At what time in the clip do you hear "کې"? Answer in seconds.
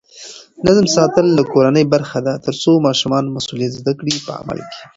4.71-4.81